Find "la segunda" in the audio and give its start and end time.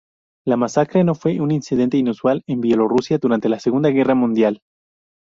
3.49-3.89